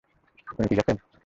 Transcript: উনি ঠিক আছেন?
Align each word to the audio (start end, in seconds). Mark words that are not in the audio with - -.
উনি 0.47 0.67
ঠিক 0.69 0.79
আছেন? 0.79 0.97